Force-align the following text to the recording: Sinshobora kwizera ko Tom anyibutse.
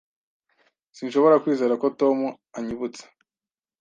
Sinshobora 0.95 1.41
kwizera 1.43 1.73
ko 1.81 1.87
Tom 1.99 2.17
anyibutse. 2.57 3.03